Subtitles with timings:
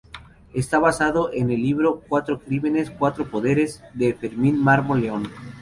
[0.55, 5.29] Está basado en el libro "Cuatro crímenes, cuatro poderes", de Fermín Mármol León.